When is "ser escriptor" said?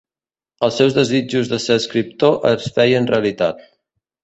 1.67-2.41